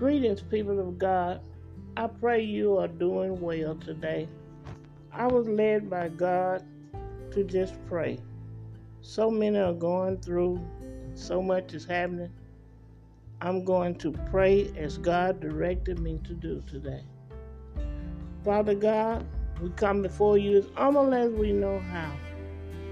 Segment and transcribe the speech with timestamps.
[0.00, 1.42] Greetings, people of God.
[1.94, 4.30] I pray you are doing well today.
[5.12, 6.64] I was led by God
[7.32, 8.18] to just pray.
[9.02, 10.58] So many are going through,
[11.12, 12.32] so much is happening.
[13.42, 17.04] I'm going to pray as God directed me to do today.
[18.42, 19.26] Father God,
[19.60, 22.16] we come before you as humble as we know how.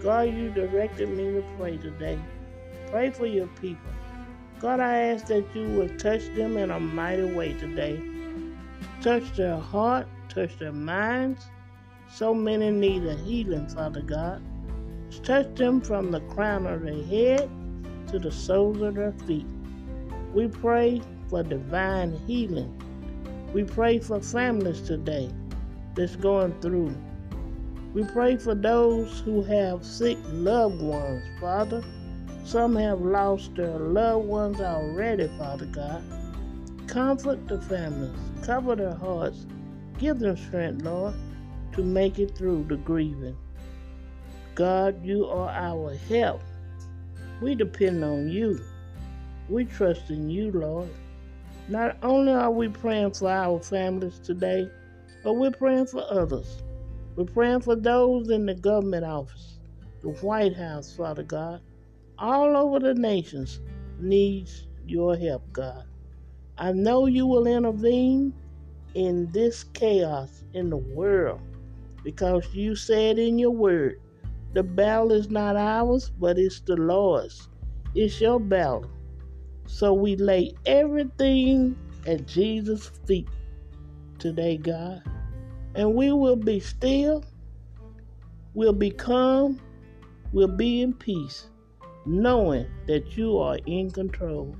[0.02, 2.18] God, you directed me to pray today.
[2.90, 3.93] Pray for your people.
[4.61, 8.03] God, I ask that you would touch them in a mighty way today.
[9.03, 11.46] Touch their heart, touch their minds.
[12.11, 14.43] So many need a healing, Father God.
[15.22, 17.48] Touch them from the crown of their head
[18.08, 19.46] to the soles of their feet.
[20.34, 22.75] We pray for divine healing.
[23.54, 25.31] We pray for families today
[25.95, 26.96] that's going through.
[27.95, 31.82] We pray for those who have sick loved ones, Father.
[32.48, 36.03] Some have lost their loved ones already, Father God.
[36.86, 39.45] Comfort the families, cover their hearts,
[39.98, 41.12] give them strength, Lord,
[41.73, 43.36] to make it through the grieving.
[44.55, 46.41] God, you are our help.
[47.42, 48.58] We depend on you.
[49.51, 50.89] We trust in you, Lord.
[51.69, 54.70] Not only are we praying for our families today,
[55.23, 56.62] but we're praying for others.
[57.14, 59.58] We're praying for those in the government office,
[60.01, 61.61] the White House, Father God.
[62.19, 63.61] All over the nations
[64.00, 65.84] needs your help, God.
[66.56, 68.34] I know you will intervene
[68.94, 71.41] in this chaos in the world
[72.02, 74.00] because you said in your word,
[74.55, 77.48] the battle is not ours, but it's the Lord's.
[77.94, 78.91] It's your battle.
[79.66, 83.28] So we lay everything at Jesus' feet
[84.19, 85.02] today, God.
[85.74, 87.24] And we will be still,
[88.55, 89.61] we'll be calm,
[90.33, 91.48] we'll be in peace,
[92.09, 94.56] knowing that you are in control.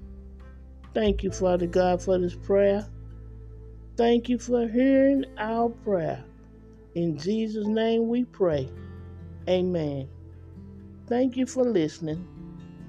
[0.93, 2.87] Thank you, Father God, for this prayer.
[3.97, 6.25] Thank you for hearing our prayer.
[6.95, 8.69] In Jesus' name we pray.
[9.49, 10.09] Amen.
[11.07, 12.27] Thank you for listening,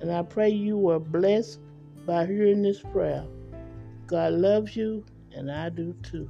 [0.02, 1.59] and I pray you were blessed
[2.06, 3.26] by hearing this prayer.
[4.08, 6.30] God loves you, and I do too.